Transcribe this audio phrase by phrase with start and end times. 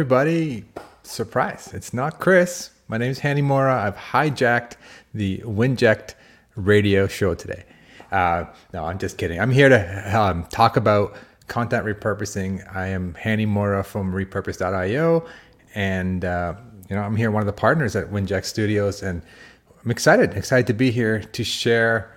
[0.00, 0.64] everybody.
[1.02, 2.70] Surprise, it's not Chris.
[2.88, 3.82] My name is Hani Mourra.
[3.82, 4.76] I've hijacked
[5.12, 6.14] the Winject
[6.56, 7.66] radio show today.
[8.10, 9.38] Uh, no, I'm just kidding.
[9.38, 11.16] I'm here to um, talk about
[11.48, 12.66] content repurposing.
[12.74, 15.26] I am Hani Mourra from repurpose.io,
[15.74, 16.54] and uh,
[16.88, 19.20] you know I'm here, one of the partners at Winject Studios, and
[19.84, 22.10] I'm excited, excited to be here to share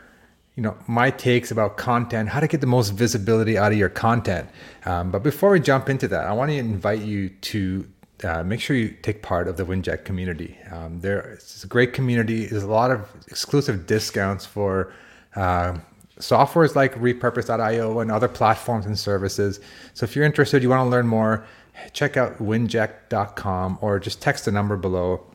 [0.55, 3.89] you know my takes about content how to get the most visibility out of your
[3.89, 4.49] content.
[4.85, 7.87] Um, but before we jump into that i want to invite you to
[8.23, 10.57] uh, make sure you take part of the winject community.
[10.71, 12.45] Um, there it's a great community.
[12.45, 14.93] There's a lot of exclusive discounts for
[15.35, 15.77] uh,
[16.19, 19.59] softwares like repurpose.io and other platforms and services.
[19.93, 21.45] So if you're interested you want to learn more
[21.91, 25.25] check out winject.com or just text the number below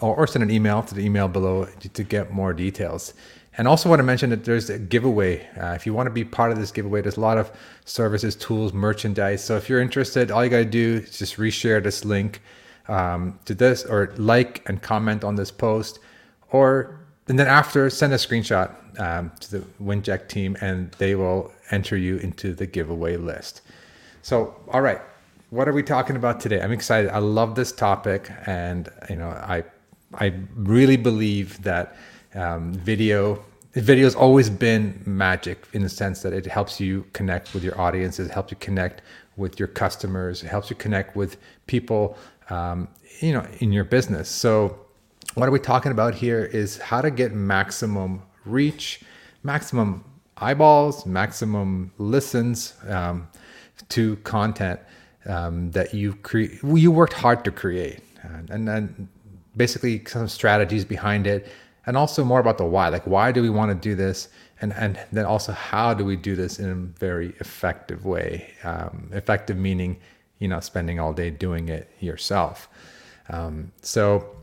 [0.00, 3.14] or, or send an email to the email below to get more details
[3.58, 5.46] and also want to mention that there's a giveaway.
[5.56, 7.50] Uh, if you want to be part of this giveaway, there's a lot of
[7.84, 9.42] services, tools, merchandise.
[9.42, 12.42] So if you're interested, all you got to do is just reshare this link
[12.88, 16.00] um, to this or like and comment on this post.
[16.50, 21.50] Or, and then after, send a screenshot um, to the Winject team and they will
[21.70, 23.62] enter you into the giveaway list.
[24.22, 25.00] So, all right,
[25.50, 26.60] what are we talking about today?
[26.60, 27.10] I'm excited.
[27.10, 28.30] I love this topic.
[28.46, 29.64] And, you know, I,
[30.14, 31.96] I really believe that
[32.36, 33.42] um, video.
[33.72, 37.78] Video has always been magic in the sense that it helps you connect with your
[37.78, 39.02] audience it helps you connect
[39.36, 42.16] with your customers it helps you connect with people
[42.48, 42.88] um,
[43.20, 44.28] you know in your business.
[44.28, 44.78] So
[45.34, 49.00] what are we talking about here is how to get maximum reach
[49.42, 50.04] maximum
[50.38, 53.28] eyeballs maximum listens um,
[53.88, 54.80] to content
[55.26, 58.00] um, that you create you worked hard to create.
[58.50, 59.08] And then
[59.56, 61.48] basically some strategies behind it
[61.86, 64.28] and also more about the why like why do we want to do this?
[64.60, 68.50] And and then also how do we do this in a very effective way?
[68.64, 69.98] Um, effective meaning
[70.38, 72.68] you know spending all day doing it yourself.
[73.28, 74.36] Um, so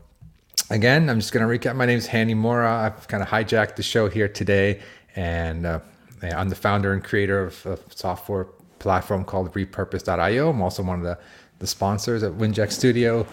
[0.70, 1.76] again i'm just going to recap.
[1.76, 2.72] My name is Hani Mourra.
[2.86, 4.80] I've kind of hijacked the show here today.
[5.16, 5.80] And uh,
[6.22, 8.46] i'm the founder and creator of a software
[8.78, 11.18] platform called repurpose.io i'm also one of the,
[11.58, 13.26] the sponsors at winject studio.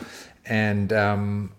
[0.45, 1.51] And um,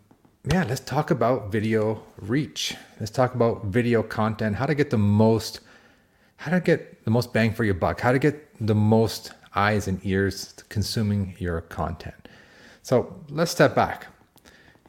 [0.51, 2.75] yeah, let's talk about video reach.
[2.99, 5.61] Let's talk about video content, how to get the most
[6.37, 9.87] how to get the most bang for your buck, how to get the most eyes
[9.87, 12.29] and ears consuming your content.
[12.83, 14.09] So, let's step back.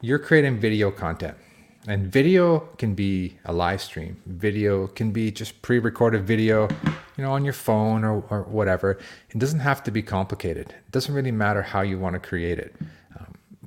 [0.02, 1.38] You're creating video content.
[1.86, 4.20] And video can be a live stream.
[4.26, 6.68] Video can be just pre-recorded video,
[7.18, 8.98] you know, on your phone or, or whatever.
[9.30, 10.70] It doesn't have to be complicated.
[10.70, 12.74] It doesn't really matter how you want to create it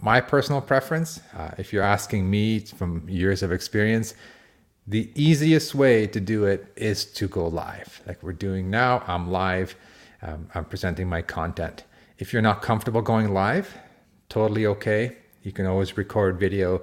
[0.01, 4.15] my personal preference, uh, if you're asking me from years of experience,
[4.87, 8.03] the easiest way to do it is to go live.
[8.07, 9.75] Like we're doing now, I'm live,
[10.23, 11.85] um, I'm presenting my content.
[12.19, 13.75] If you're not comfortable going live,
[14.29, 15.17] totally okay.
[15.43, 16.83] You can always record video,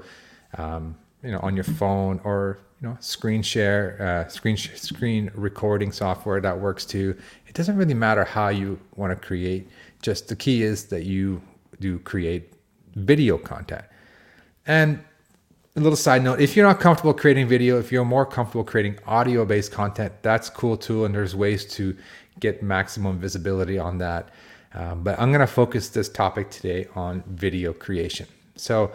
[0.58, 5.32] um, you know, on your phone or you know, screen share, uh, screen sh- screen
[5.34, 7.16] recording software that works too.
[7.48, 9.70] It doesn't really matter how you want to create.
[10.02, 11.42] Just the key is that you
[11.80, 12.53] do create
[12.96, 13.86] video content.
[14.66, 15.04] And
[15.76, 19.00] a little side note if you're not comfortable creating video, if you're more comfortable creating
[19.06, 21.06] audio based content, that's cool too.
[21.06, 21.96] And there's ways to
[22.40, 24.30] get maximum visibility on that.
[24.74, 28.28] Um, but I'm going to focus this topic today on video creation.
[28.56, 28.92] So,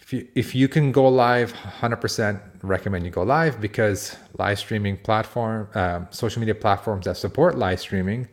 [0.00, 4.98] if you, if you can go live, 100% recommend you go live because live streaming
[4.98, 8.28] platform, um, social media platforms that support live streaming,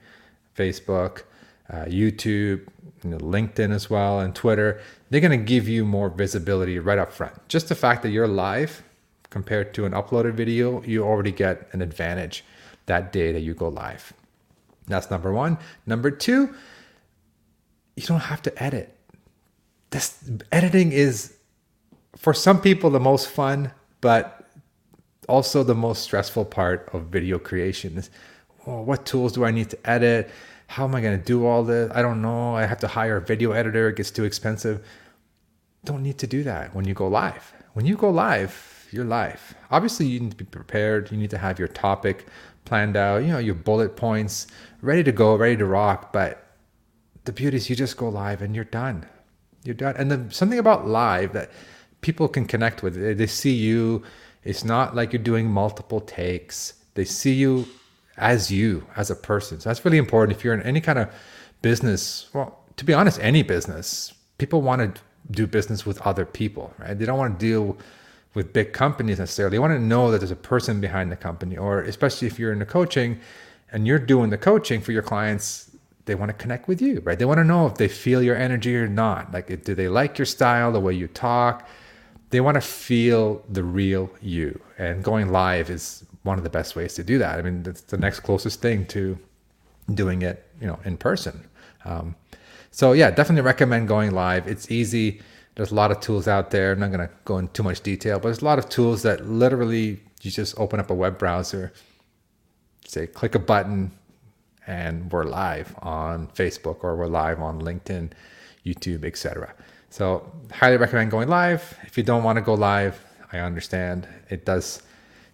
[0.57, 1.23] Facebook,
[1.69, 2.67] uh, YouTube,
[3.03, 6.97] you know, LinkedIn as well, and Twitter, they're going to give you more visibility right
[6.97, 7.47] up front.
[7.47, 8.83] Just the fact that you're live
[9.29, 12.43] compared to an uploaded video, you already get an advantage
[12.87, 14.13] that day that you go live.
[14.87, 15.57] That's number one.
[15.85, 16.53] Number two,
[17.95, 18.95] you don't have to edit.
[19.91, 20.17] This
[20.51, 21.35] editing is
[22.15, 23.71] for some people the most fun,
[24.01, 24.47] but
[25.27, 28.09] also the most stressful part of video creation is
[28.65, 30.29] well, what tools do I need to edit?
[30.69, 31.91] How am I going to do all this?
[31.95, 32.55] I don't know.
[32.55, 33.89] I have to hire a video editor.
[33.89, 34.85] It gets too expensive.
[35.83, 37.51] Don't need to do that when you go live.
[37.73, 39.55] When you go live, you're live.
[39.71, 41.11] Obviously, you need to be prepared.
[41.11, 42.27] You need to have your topic
[42.65, 44.45] planned out, you know, your bullet points
[44.83, 46.13] ready to go, ready to rock.
[46.13, 46.45] But
[47.25, 49.07] the beauty is you just go live and you're done.
[49.63, 49.95] You're done.
[49.97, 51.49] And the, something about live that
[52.01, 54.03] people can connect with, they see you.
[54.43, 56.75] It's not like you're doing multiple takes.
[56.93, 57.65] They see you
[58.19, 59.59] as you, as a person.
[59.59, 60.37] So that's really important.
[60.37, 61.09] If you're in any kind of
[61.61, 65.01] business, well, to be honest, any business, people want to
[65.31, 66.97] do business with other people, right?
[66.97, 67.77] They don't want to deal
[68.33, 69.55] with big companies necessarily.
[69.55, 72.53] They want to know that there's a person behind the company, or especially if you're
[72.53, 73.19] in the coaching
[73.71, 75.71] and you're doing the coaching for your clients,
[76.05, 77.19] they want to connect with you, right?
[77.19, 79.31] They want to know if they feel your energy or not.
[79.31, 81.67] Like, do they like your style, the way you talk?
[82.31, 84.59] They want to feel the real you.
[84.77, 87.39] And going live is one of the best ways to do that.
[87.39, 89.17] I mean, that's the next closest thing to
[89.93, 91.47] doing it, you know, in person.
[91.85, 92.15] Um,
[92.71, 94.47] so yeah, definitely recommend going live.
[94.47, 95.21] It's easy.
[95.55, 96.71] There's a lot of tools out there.
[96.71, 99.01] I'm not going to go into too much detail, but there's a lot of tools
[99.03, 101.73] that literally you just open up a web browser,
[102.85, 103.91] say click a button,
[104.67, 108.11] and we're live on Facebook or we're live on LinkedIn,
[108.65, 109.53] YouTube, etc.
[109.89, 111.77] So highly recommend going live.
[111.83, 114.07] If you don't want to go live, I understand.
[114.29, 114.83] It does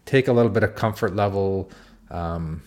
[0.06, 1.70] take a little bit of comfort level.
[2.10, 2.62] Um,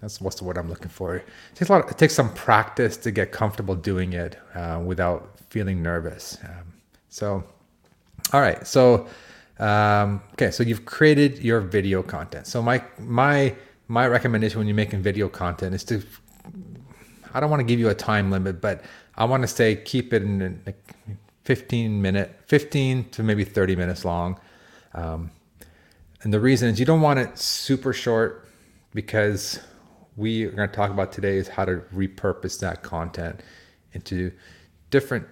[0.00, 1.16] that's what's the word I'm looking for.
[1.16, 1.84] It takes a lot.
[1.84, 6.38] Of, it takes some practice to get comfortable doing it uh, without feeling nervous.
[6.44, 6.72] Um,
[7.08, 7.44] so,
[8.32, 8.66] all right.
[8.66, 9.06] So,
[9.58, 10.50] um, okay.
[10.50, 12.46] So you've created your video content.
[12.46, 13.54] So my my
[13.88, 16.02] my recommendation when you're making video content is to.
[17.32, 18.84] I don't want to give you a time limit, but
[19.16, 20.74] I want to say keep it in a
[21.44, 24.38] 15 minute, 15 to maybe 30 minutes long.
[24.94, 25.30] Um,
[26.24, 28.48] and the reason is you don't want it super short
[28.94, 29.60] because
[30.16, 33.42] we are going to talk about today is how to repurpose that content
[33.92, 34.32] into
[34.90, 35.26] different,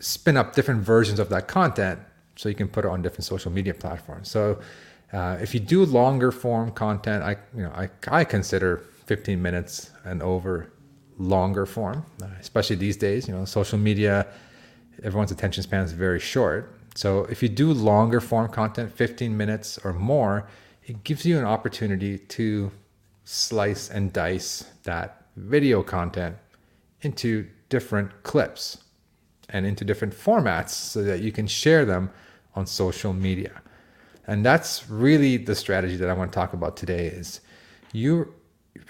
[0.00, 2.00] spin up different versions of that content
[2.36, 4.28] so you can put it on different social media platforms.
[4.28, 4.60] So
[5.12, 9.90] uh, if you do longer form content, I you know I, I consider 15 minutes
[10.04, 10.72] and over
[11.18, 13.28] longer form, uh, especially these days.
[13.28, 14.26] You know, social media,
[15.02, 16.74] everyone's attention span is very short.
[16.94, 20.46] So if you do longer form content, 15 minutes or more,
[20.84, 22.70] it gives you an opportunity to
[23.24, 26.36] slice and dice that video content
[27.02, 28.78] into different clips
[29.48, 32.10] and into different formats so that you can share them
[32.54, 33.62] on social media.
[34.26, 37.40] And that's really the strategy that I want to talk about today is
[37.92, 38.34] you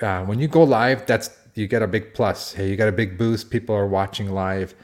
[0.00, 2.52] uh, when you go live, that's you get a big plus.
[2.52, 3.50] Hey, you got a big boost.
[3.50, 4.75] People are watching live.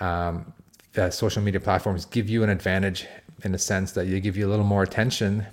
[0.00, 0.52] Um,
[0.96, 3.06] uh, social media platforms give you an advantage
[3.44, 5.46] in the sense that they give you a little more attention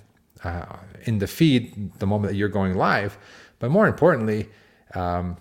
[0.44, 3.18] uh, in the feed the moment that you're going live.
[3.58, 4.48] But more importantly,
[4.94, 5.36] um,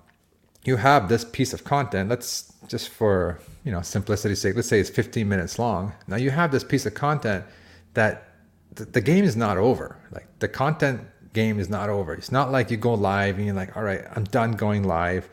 [0.63, 2.09] you have this piece of content.
[2.09, 5.93] Let's just for you know simplicity's sake, let's say it's 15 minutes long.
[6.07, 7.45] Now you have this piece of content
[7.93, 8.29] that
[8.75, 9.97] th- the game is not over.
[10.11, 11.01] Like the content
[11.33, 12.13] game is not over.
[12.13, 15.29] It's not like you go live and you're like, all right, I'm done going live.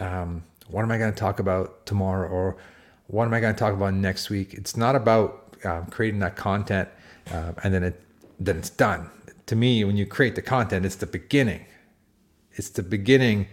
[0.00, 2.56] Um, what am I going to talk about tomorrow or
[3.08, 4.54] what am I going to talk about next week?
[4.54, 6.88] It's not about um, creating that content
[7.32, 8.00] uh, and then it
[8.38, 9.10] then it's done.
[9.46, 11.64] To me, when you create the content, it's the beginning.
[12.52, 13.48] It's the beginning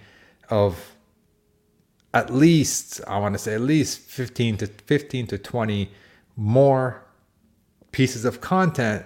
[0.50, 0.95] of
[2.13, 5.91] at least I want to say at least 15 to 15 to 20
[6.35, 7.03] more
[7.91, 9.06] pieces of content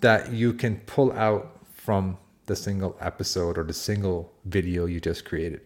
[0.00, 2.16] that you can pull out from
[2.46, 5.60] the single episode or the single video you just created.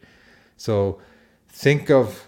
[0.56, 1.00] So
[1.48, 2.26] think of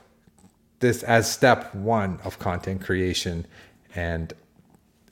[0.85, 3.47] this as step one of content creation.
[3.95, 4.33] And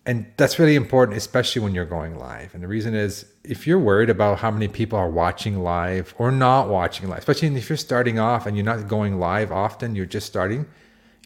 [0.04, 2.55] and that's really important especially when you're going live.
[2.55, 6.32] And the reason is if you're worried about how many people are watching live or
[6.32, 10.06] not watching live especially if you're starting off and you're not going live often you're
[10.06, 10.67] just starting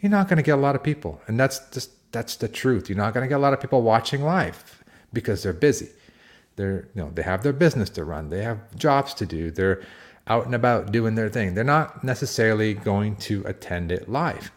[0.03, 1.21] you're not going to get a lot of people.
[1.27, 2.89] And that's just that's the truth.
[2.89, 5.89] You're not going to get a lot of people watching live because they're busy.
[6.57, 8.31] They're you know they have their business to run.
[8.31, 9.51] They have jobs to do.
[9.51, 9.83] They're
[10.27, 11.55] out and about doing their thing.
[11.55, 14.51] They're not necessarily going to attend it live.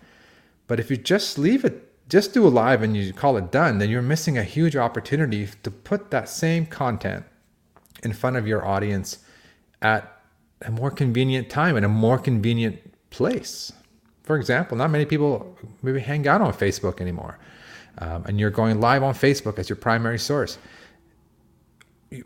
[0.67, 3.77] But if you just leave it, just do a live and you call it done,
[3.77, 7.25] then you're missing a huge opportunity to put that same content
[8.03, 9.19] in front of your audience
[9.81, 10.21] at
[10.63, 13.71] a more convenient time and a more convenient place.
[14.23, 17.39] For example, not many people maybe hang out on Facebook anymore.
[17.97, 20.57] Um, and you're going live on Facebook as your primary source.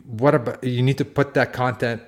[0.04, 2.02] What about you need to put that content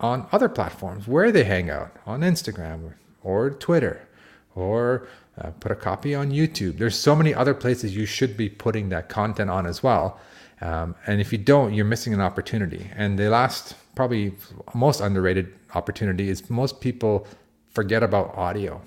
[0.00, 4.06] on other platforms where they hang out on Instagram or Twitter
[4.54, 5.08] or
[5.40, 6.78] uh, put a copy on YouTube.
[6.78, 10.18] There's so many other places you should be putting that content on as well.
[10.60, 12.90] Um, and if you don't, you're missing an opportunity.
[12.96, 14.34] And the last, probably
[14.74, 17.26] most underrated opportunity is most people
[17.68, 18.80] forget about audio.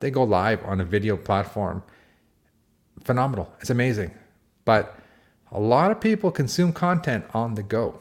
[0.00, 1.82] They go live on a video platform.
[3.04, 3.52] Phenomenal.
[3.60, 4.12] It's amazing.
[4.64, 4.98] But
[5.52, 8.00] a lot of people consume content on the go.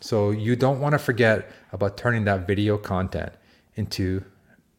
[0.00, 3.32] So you don't want to forget about turning that video content
[3.76, 4.22] into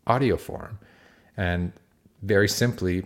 [0.07, 0.79] audio form
[1.37, 1.71] and
[2.21, 3.05] very simply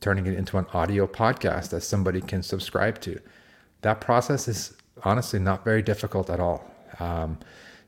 [0.00, 3.20] turning it into an audio podcast that somebody can subscribe to.
[3.82, 4.74] That process is
[5.04, 6.64] honestly not very difficult at all.
[7.00, 7.38] Um,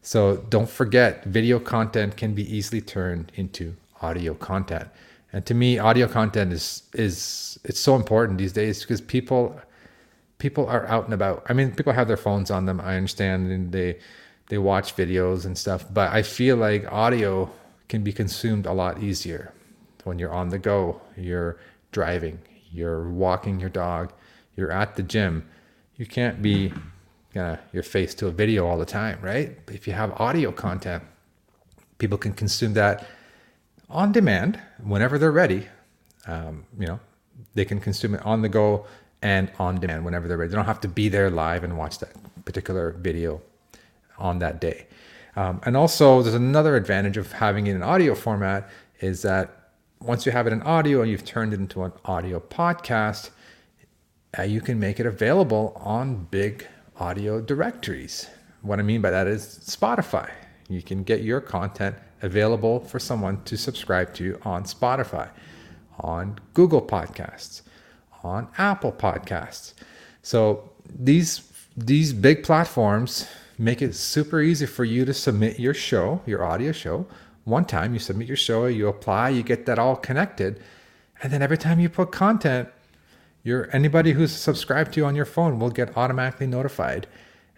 [0.03, 4.89] so don't forget, video content can be easily turned into audio content.
[5.33, 9.61] And to me, audio content is is it's so important these days because people
[10.41, 11.47] people are out and about.
[11.49, 12.81] I mean, people have their phones on them.
[12.81, 13.99] I understand, and they
[14.49, 15.87] they watch videos and stuff.
[15.93, 17.49] But I feel like audio
[17.89, 19.53] can be consumed a lot easier
[20.05, 21.59] when you're on the go, you're
[21.93, 22.41] driving,
[22.73, 24.13] you're walking your dog,
[24.57, 25.47] you're at the gym.
[25.97, 26.73] You can't be
[27.37, 29.57] uh, your face to a video all the time, right?
[29.67, 31.05] But if you have audio content,
[31.99, 33.07] people can consume that
[33.89, 35.69] on demand whenever they're ready.
[36.27, 37.01] Um, you know,
[37.55, 38.87] they can consume it on the go
[39.23, 40.51] and on demand whenever they're ready.
[40.51, 42.13] They don't have to be there live and watch that
[42.45, 43.41] particular video
[44.19, 44.87] on that day.
[45.37, 48.69] Um, and also, there's another advantage of having it in audio format
[49.01, 52.41] is that once you have it in audio and you've turned it into an audio
[52.41, 53.31] podcast,
[54.39, 58.29] uh, you can make it available on big audio directories.
[58.63, 60.31] What I mean by that is Spotify.
[60.69, 65.31] You can get your content available for someone to subscribe to on Spotify,
[65.99, 67.63] on Google Podcasts,
[68.23, 69.75] on Apple Podcasts.
[70.23, 71.47] So these
[71.77, 73.27] these big platforms
[73.59, 77.07] make it super easy for you to submit your show, your audio show.
[77.45, 80.61] One time you submit your show, you apply, you get that all connected,
[81.23, 82.69] and then every time you put content,
[83.43, 87.07] your anybody who's subscribed to you on your phone will get automatically notified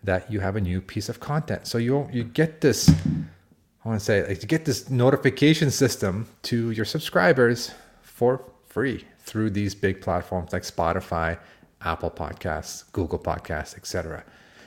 [0.04, 1.66] that you have a new piece of content.
[1.66, 2.88] So you you get this
[3.84, 9.04] I want to say like you get this notification system to your subscribers for free
[9.22, 11.38] through these big platforms like Spotify,
[11.80, 14.24] Apple Podcasts, Google Podcasts, etc.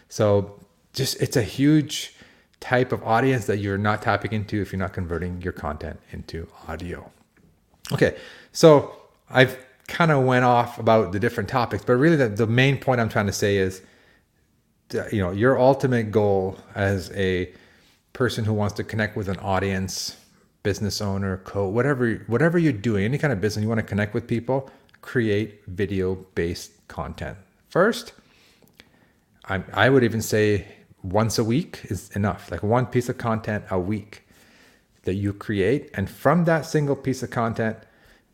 [0.09, 0.59] So
[0.93, 2.15] just it's a huge
[2.59, 6.47] type of audience that you're not tapping into if you're not converting your content into
[6.67, 7.11] audio.
[7.91, 8.17] Okay,
[8.51, 8.95] so
[9.29, 12.99] I've kind of went off about the different topics, but really the, the main point
[12.99, 13.81] I'm trying to say is,
[14.95, 17.53] uh, you know, your ultimate goal as a
[18.13, 20.17] person who wants to connect with an audience,
[20.65, 24.13] business owner, co, whatever, whatever you're doing, any kind of business you want to connect
[24.15, 24.69] with people,
[25.01, 27.37] create video-based content.
[27.69, 28.13] First,
[29.47, 30.65] I, I would even say
[31.03, 32.49] once a week is enough.
[32.49, 34.23] Like one piece of content a week
[35.03, 37.77] that you create, and from that single piece of content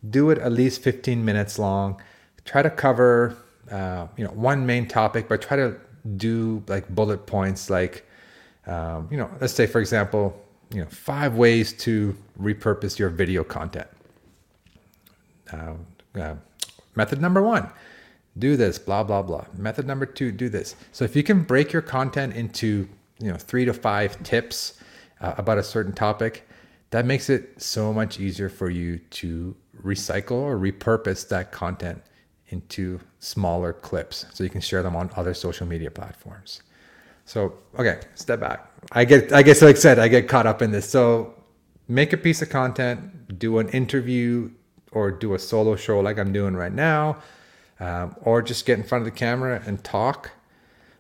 [0.10, 2.02] do it at least 15 minutes long.
[2.46, 3.36] Try to cover,
[3.70, 5.76] uh, you know, one main topic, but try to
[6.16, 8.08] do like bullet points, like,
[8.66, 10.42] um, you know, let's say, for example,
[10.74, 13.88] you know, five ways to repurpose your video content.
[15.52, 15.74] Uh,
[16.16, 16.36] uh,
[16.96, 17.70] method number one,
[18.38, 19.46] do this, blah, blah, blah.
[19.58, 20.76] Method number two, do this.
[20.92, 22.88] So if you can break your content into,
[23.20, 24.82] you know, three to five tips
[25.20, 26.48] uh, about a certain topic,
[26.92, 32.02] that makes it so much easier for you to recycle or repurpose that content
[32.50, 36.62] into smaller clips so you can share them on other social media platforms.
[37.32, 38.70] So, okay, step back.
[38.92, 40.02] I get I get so excited.
[40.02, 40.90] I get caught up in this.
[40.90, 41.34] So,
[41.88, 44.52] make a piece of content, do an interview
[44.92, 47.20] or do a solo show like I'm doing right now,
[47.80, 50.32] um, or just get in front of the camera and talk.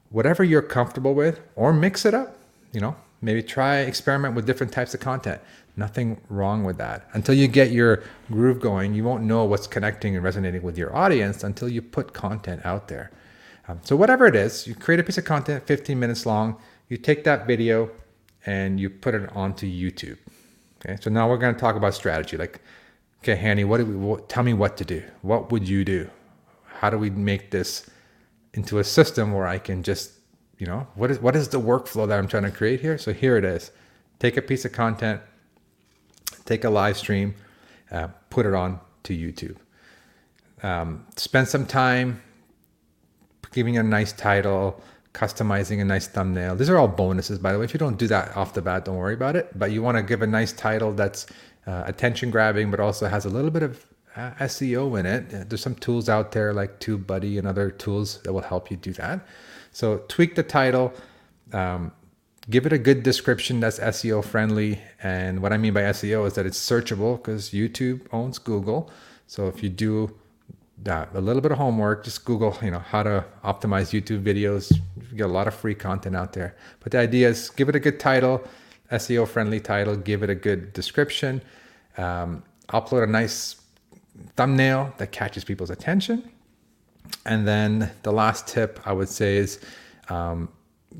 [0.09, 2.37] Whatever you're comfortable with, or mix it up.
[2.71, 5.41] You know, maybe try experiment with different types of content.
[5.75, 7.09] Nothing wrong with that.
[7.11, 10.95] Until you get your groove going, you won't know what's connecting and resonating with your
[10.95, 13.11] audience until you put content out there.
[13.67, 16.57] Um, so, whatever it is, you create a piece of content 15 minutes long,
[16.89, 17.89] you take that video
[18.45, 20.17] and you put it onto YouTube.
[20.83, 22.37] Okay, so now we're going to talk about strategy.
[22.37, 22.59] Like,
[23.23, 25.03] okay, Hani, what do we, what, tell me what to do.
[25.21, 26.09] What would you do?
[26.65, 27.87] How do we make this
[28.53, 30.13] into a system where I can just,
[30.57, 32.97] you know, what is what is the workflow that I'm trying to create here?
[32.97, 33.71] So here it is.
[34.19, 35.21] Take a piece of content,
[36.45, 37.35] take a live stream,
[37.91, 39.57] uh, put it on to YouTube.
[40.63, 42.21] Um, spend some time
[43.51, 44.81] giving a nice title,
[45.13, 46.55] customizing a nice thumbnail.
[46.55, 47.65] These are all bonuses, by the way.
[47.65, 49.57] If you don't do that off the bat, don't worry about it.
[49.57, 51.27] But you want to give a nice title that's
[51.67, 55.33] uh, attention grabbing, but also has a little bit of uh, SEO in it.
[55.33, 58.77] Uh, there's some tools out there like TubeBuddy and other tools that will help you
[58.77, 59.25] do that.
[59.71, 60.93] So tweak the title.
[61.53, 61.91] Um,
[62.49, 64.79] give it a good description that's SEO friendly.
[65.03, 68.89] And what I mean by SEO is that it's searchable because YouTube owns Google.
[69.27, 70.15] So if you do
[70.87, 74.71] uh, a little bit of homework, just Google, you know, how to optimize YouTube videos.
[75.11, 76.55] You get a lot of free content out there.
[76.79, 78.43] But the idea is give it a good title,
[78.91, 81.41] SEO friendly title, give it a good description,
[81.97, 83.61] um, upload a nice
[84.35, 86.29] thumbnail that catches people's attention.
[87.25, 89.59] And then the last tip I would say is
[90.09, 90.49] um,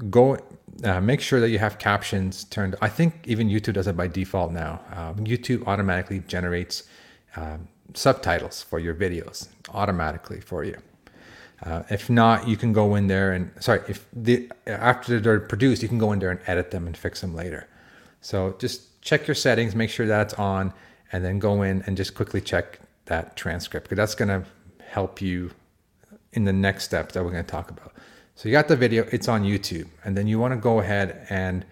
[0.09, 0.37] go
[0.83, 2.75] uh, make sure that you have captions turned.
[2.81, 4.81] I think even YouTube does it by default now.
[4.93, 6.83] Um, YouTube automatically generates
[7.35, 10.77] um, subtitles for your videos automatically for you.
[11.63, 15.83] Uh, if not, you can go in there and sorry, if the after they're produced,
[15.83, 17.67] you can go in there and edit them and fix them later.
[18.21, 20.73] So just check your settings, make sure that's on,
[21.11, 24.47] and then go in and just quickly check that transcript because that's going to
[24.87, 25.51] help you
[26.33, 27.93] in the next step that we're going to talk about.
[28.35, 31.27] So you got the video, it's on YouTube, and then you want to go ahead
[31.29, 31.65] and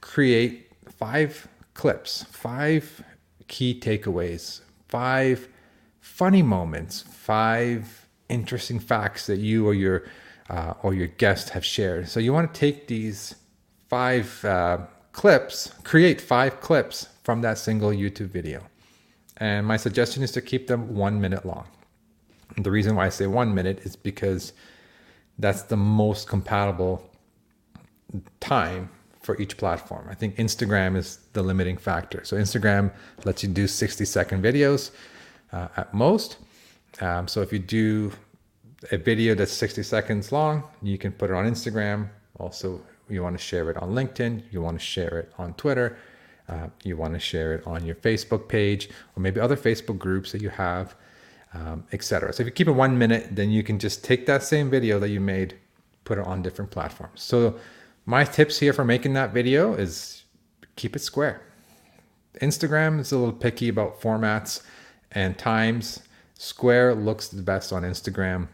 [0.00, 3.02] create five clips, five
[3.48, 4.60] key takeaways,
[4.94, 5.48] five
[5.98, 10.04] funny moments, five interesting facts that you or your
[10.48, 12.08] uh, or your guest have shared.
[12.08, 13.34] So you want to take these
[13.88, 14.78] five uh,
[15.10, 18.60] clips, create five clips from that single YouTube video.
[19.38, 21.66] And my suggestion is to keep them one minute long.
[22.56, 24.52] The reason why I say one minute is because
[25.40, 27.10] that's the most compatible
[28.38, 28.90] time
[29.24, 30.06] for each platform.
[30.10, 32.22] I think Instagram is the limiting factor.
[32.24, 32.92] So Instagram
[33.24, 34.90] lets you do 60 second videos
[35.50, 36.36] uh, at most.
[37.00, 38.12] Um, so if you do
[38.92, 42.10] a video that's 60 seconds long, you can put it on Instagram.
[42.38, 45.96] Also, you want to share it on LinkedIn, you want to share it on Twitter,
[46.48, 50.32] uh, you want to share it on your Facebook page, or maybe other Facebook groups
[50.32, 50.94] that you have,
[51.54, 52.32] um, etc.
[52.32, 54.98] So if you keep it one minute, then you can just take that same video
[54.98, 55.54] that you made,
[56.04, 57.22] put it on different platforms.
[57.22, 57.58] So
[58.06, 60.24] my tips here for making that video is
[60.76, 61.42] keep it square.
[62.40, 64.62] Instagram is a little picky about formats
[65.12, 66.02] and times.
[66.34, 68.48] Square looks the best on Instagram.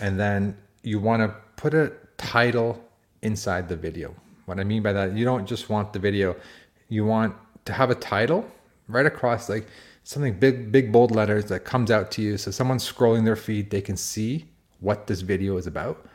[0.00, 2.82] And then you want to put a title
[3.22, 4.14] inside the video.
[4.46, 6.36] What I mean by that, you don't just want the video,
[6.88, 7.34] you want
[7.64, 8.46] to have a title
[8.88, 9.66] right across like
[10.04, 12.36] something big, big bold letters that comes out to you.
[12.36, 14.46] So someone's scrolling their feed, they can see
[14.80, 16.06] what this video is about.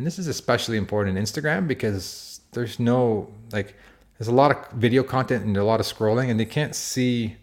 [0.00, 3.74] And this is especially important in Instagram because there's no like
[4.16, 7.36] there's a lot of video content and a lot of scrolling and they can't see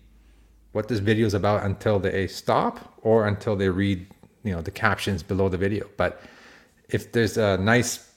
[0.71, 4.07] what this video is about until they stop or until they read,
[4.43, 5.87] you know, the captions below the video.
[5.97, 6.19] But
[6.89, 8.11] if there's a nice,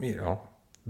[0.00, 0.40] you know,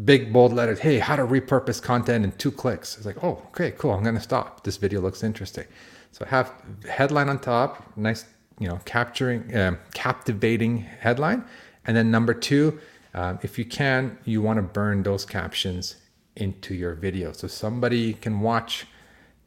[0.06, 2.96] big bold letters, hey, how to repurpose content in two clicks.
[2.96, 3.90] It's like, oh, okay, cool.
[3.90, 4.64] I'm gonna stop.
[4.64, 5.66] This video looks interesting.
[6.12, 6.50] So have
[6.88, 8.24] headline on top, nice,
[8.58, 11.44] you know, capturing, um, captivating headline,
[11.86, 12.78] and then number two,
[13.14, 15.96] um, if you can, you want to burn those captions
[16.36, 18.86] into your video so somebody can watch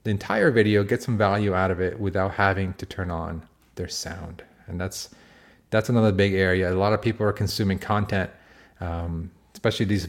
[0.04, 3.44] the entire video, get some value out of it without having to turn on
[3.76, 4.44] their sound.
[4.68, 5.10] And that's
[5.70, 6.74] that's another big area.
[6.74, 8.32] A lot of people are consuming content,
[8.80, 10.08] um, especially these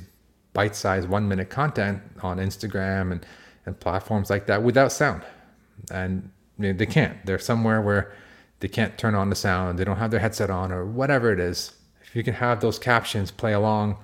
[0.55, 3.27] bite-sized one-minute content on Instagram and
[3.67, 5.23] and platforms like that without sound,
[5.91, 7.25] and they can't.
[7.27, 8.13] They're somewhere where
[8.61, 9.79] they can't turn on the sound.
[9.79, 11.73] They don't have their headset on or whatever it is
[12.11, 13.97] if you can have those captions play along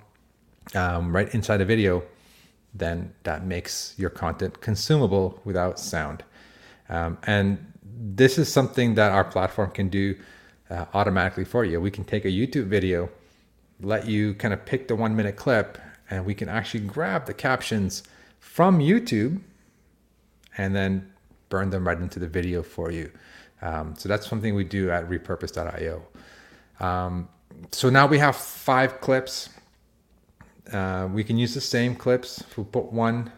[0.76, 2.04] um, right inside a video,
[2.72, 6.22] then that makes your content consumable without sound.
[6.88, 10.14] Um, and this is something that our platform can do
[10.70, 11.80] uh, automatically for you.
[11.80, 13.10] We can take a YouTube video,
[13.80, 15.76] let you kind of pick the one minute clip,
[16.08, 18.04] and we can actually grab the captions
[18.38, 19.40] from YouTube
[20.56, 21.12] and then
[21.48, 23.10] burn them right into the video for you.
[23.62, 26.02] Um, so that's something we do at repurpose.io.
[26.78, 27.28] Um,
[27.72, 29.48] so now we have five clips.
[30.72, 32.40] Uh, we can use the same clips.
[32.40, 33.30] If we put one,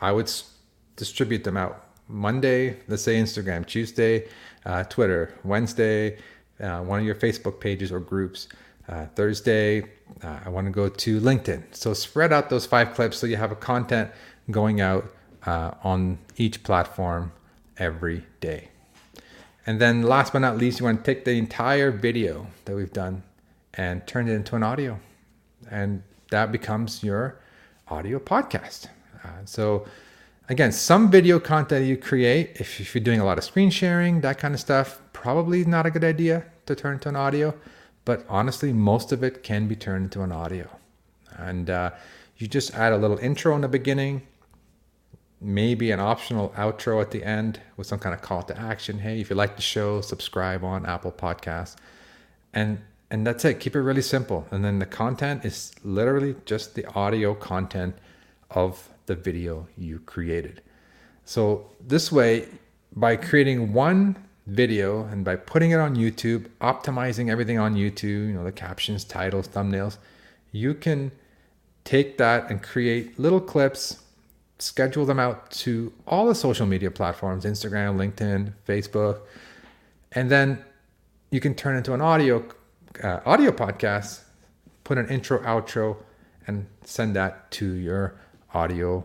[0.00, 0.50] I would s-
[0.96, 1.86] distribute them out.
[2.08, 3.66] Monday, let's say Instagram.
[3.66, 4.28] Tuesday,
[4.66, 5.34] uh, Twitter.
[5.44, 6.18] Wednesday,
[6.60, 8.48] uh, one of your Facebook pages or groups.
[8.88, 9.82] Uh, Thursday,
[10.22, 11.74] uh, I want to go to LinkedIn.
[11.74, 14.10] So spread out those five clips so you have a content
[14.50, 15.10] going out
[15.46, 17.32] uh, on each platform
[17.78, 18.68] every day.
[19.66, 22.92] And then last but not least, you want to take the entire video that we've
[22.92, 23.22] done
[23.74, 24.98] and turn it into an audio.
[25.70, 27.38] And that becomes your
[27.88, 28.88] audio podcast.
[29.24, 29.86] Uh, so
[30.48, 34.20] again, some video content you create, if, if, you're doing a lot of screen sharing,
[34.20, 37.54] that kind of stuff, probably not a good idea to turn into an audio.
[38.04, 40.68] But honestly, most of it can be turned into an audio.
[41.38, 41.92] And uh,
[42.36, 44.22] you just add a little intro in the beginning,
[45.44, 48.98] maybe an optional outro at the end with some kind of call to action.
[48.98, 51.76] Hey, if you like the show, subscribe on Apple Podcasts.
[52.52, 52.80] And
[53.10, 53.60] and that's it.
[53.60, 54.46] Keep it really simple.
[54.50, 57.96] And then the content is literally just the audio content
[58.50, 60.62] of the video you created.
[61.24, 62.48] So this way,
[62.96, 68.32] by creating one video and by putting it on YouTube, optimizing everything on YouTube, you
[68.32, 69.98] know, the captions, titles, thumbnails,
[70.50, 71.12] you can
[71.84, 74.03] take that and create little clips
[74.58, 79.20] schedule them out to all the social media platforms Instagram, LinkedIn, Facebook.
[80.12, 80.64] And then
[81.30, 82.44] you can turn into an audio
[83.02, 84.20] uh, audio podcast,
[84.84, 85.96] put an intro, outro,
[86.46, 88.14] and send that to your
[88.52, 89.04] audio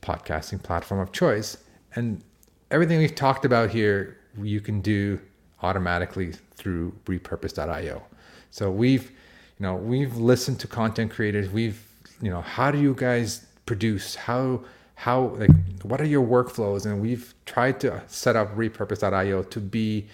[0.00, 1.58] podcasting platform of choice.
[1.94, 2.22] And
[2.70, 5.20] everything we've talked about here, you can do
[5.62, 8.02] automatically through repurpose.io.
[8.50, 11.50] So we've, you know, we've listened to content creators.
[11.50, 11.82] We've,
[12.22, 14.14] you know, how do you guys produce?
[14.14, 14.62] How
[14.96, 15.50] how like
[15.82, 20.06] what are your workflows and we've tried to set up repurpose.io to be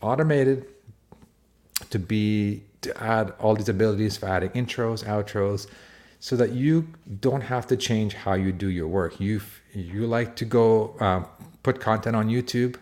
[0.00, 0.66] automated
[1.90, 5.66] to be to add all these abilities for adding intros outros
[6.22, 6.86] so that you
[7.20, 9.18] don't have to change how you do your work.
[9.20, 9.40] You
[9.72, 11.26] you like to go um,
[11.64, 12.76] put content on YouTube,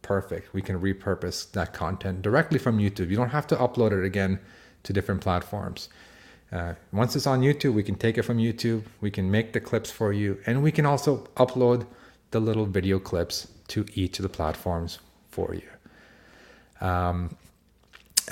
[0.00, 0.54] perfect.
[0.54, 3.10] We can repurpose that content directly from YouTube.
[3.10, 4.38] You don't have to upload it again
[4.84, 5.90] to different platforms.
[6.52, 9.60] Uh, once it's on YouTube, we can take it from YouTube, we can make the
[9.60, 11.86] clips for you, and we can also upload
[12.30, 16.86] the little video clips to each of the platforms for you.
[16.86, 17.36] Um,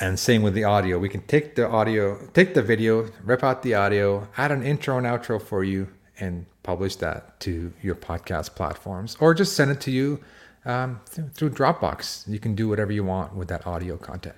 [0.00, 0.98] and same with the audio.
[0.98, 4.98] We can take the audio, take the video, rip out the audio, add an intro
[4.98, 9.80] and outro for you, and publish that to your podcast platforms, or just send it
[9.82, 10.20] to you
[10.64, 12.28] um, through Dropbox.
[12.28, 14.36] You can do whatever you want with that audio content.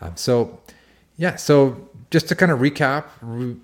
[0.00, 0.60] Um, so,
[1.16, 3.56] yeah, so just to kind of recap, re,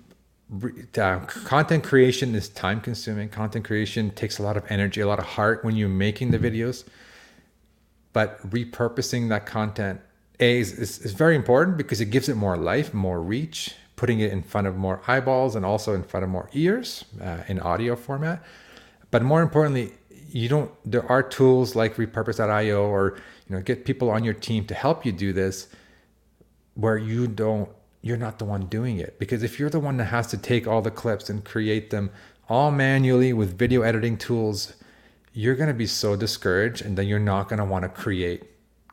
[0.49, 3.29] re, uh, content creation is time consuming.
[3.29, 6.39] Content creation takes a lot of energy, a lot of heart when you're making the
[6.39, 6.83] videos.
[8.11, 10.01] But repurposing that content
[10.39, 14.19] a is, is, is very important because it gives it more life, more reach, putting
[14.19, 17.59] it in front of more eyeballs and also in front of more ears uh, in
[17.59, 18.43] audio format.
[19.11, 19.93] But more importantly,
[20.29, 23.15] you don't there are tools like repurpose.io or
[23.47, 25.67] you know get people on your team to help you do this
[26.75, 27.69] where you don't
[28.01, 30.67] you're not the one doing it because if you're the one that has to take
[30.67, 32.09] all the clips and create them
[32.49, 34.73] all manually with video editing tools
[35.33, 38.43] you're going to be so discouraged and then you're not going to want to create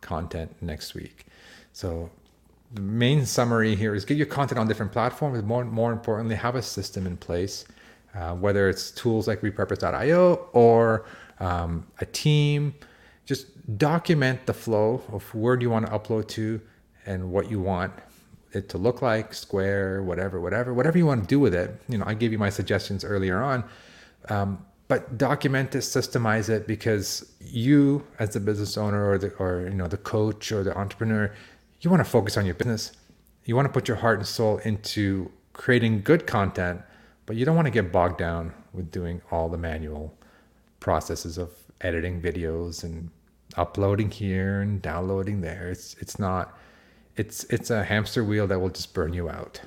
[0.00, 1.26] content next week
[1.72, 2.10] so
[2.72, 6.54] the main summary here is get your content on different platforms more more importantly have
[6.54, 7.64] a system in place
[8.14, 11.06] uh, whether it's tools like repurpose.io or
[11.38, 12.74] um, a team.
[13.24, 16.60] Just document the flow of where do you want to upload to
[17.06, 17.92] and what you want
[18.52, 21.80] it to look like, square, whatever, whatever, whatever you want to do with it.
[21.88, 23.64] You know, I gave you my suggestions earlier on,
[24.28, 29.62] um, but document it, systemize it, because you, as the business owner or the or
[29.62, 31.32] you know the coach or the entrepreneur,
[31.80, 32.92] you want to focus on your business.
[33.44, 36.82] You want to put your heart and soul into creating good content,
[37.26, 40.12] but you don't want to get bogged down with doing all the manual
[40.80, 43.10] processes of editing videos and
[43.56, 45.68] uploading here and downloading there.
[45.68, 46.58] It's it's not
[47.20, 49.60] it's it's a hamster wheel that will just burn you out.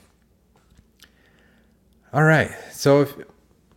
[2.12, 2.52] All right.
[2.72, 3.16] So if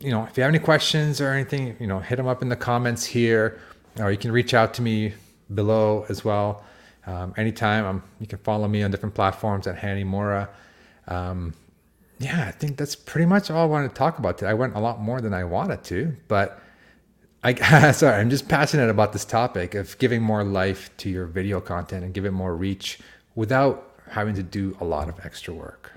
[0.01, 2.49] you know, if you have any questions or anything, you know, hit them up in
[2.49, 3.61] the comments here,
[3.99, 5.13] or you can reach out to me
[5.55, 6.65] below as well.
[7.07, 10.49] Um, anytime, um, you can follow me on different platforms at Hani Mourra.
[11.07, 11.55] Um,
[12.19, 14.51] yeah, I think that's pretty much all I wanted to talk about today.
[14.51, 16.61] I went a lot more than I wanted to, but
[17.45, 21.61] I sorry, I'm just passionate about this topic of giving more life to your video
[21.61, 22.99] content and give it more reach
[23.37, 25.93] without having to do a lot of extra work.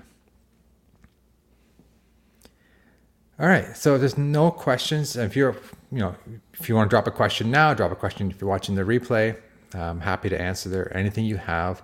[3.40, 5.16] All right, so there's no questions.
[5.16, 5.56] If you're,
[5.90, 6.14] you know,
[6.52, 8.82] if you want to drop a question now, drop a question if you're watching the
[8.82, 9.36] replay.
[9.74, 11.82] I'm happy to answer there anything you have.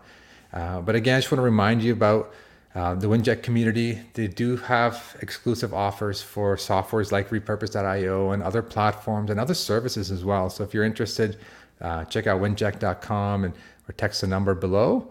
[0.53, 2.33] Uh, but again, I just want to remind you about
[2.77, 8.61] uh, the Winject community, they do have exclusive offers for softwares like repurpose.io and other
[8.61, 10.51] platforms and other services as well.
[10.51, 11.38] So if you're interested,
[11.81, 13.55] uh, check out winject.com and
[13.88, 15.11] or text the number below.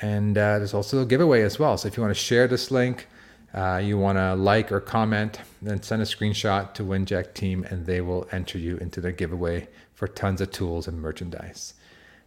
[0.00, 1.76] And uh, there's also a giveaway as well.
[1.76, 3.08] So if you want to share this link,
[3.54, 7.86] uh, you want to like or comment, then send a screenshot to Winject team and
[7.86, 11.74] they will enter you into their giveaway for tons of tools and merchandise.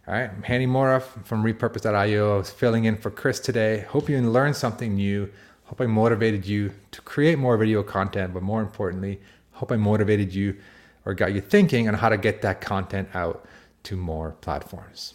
[0.06, 2.34] All right, I'm Hani Mourra from repurpose.io.
[2.34, 3.80] I was filling in for Chris today.
[3.80, 5.28] Hope you learned something new.
[5.64, 10.32] Hope I motivated you to create more video content, but more importantly, hope I motivated
[10.32, 10.56] you
[11.04, 13.46] or got you thinking on how to get that content out
[13.82, 15.14] to more platforms.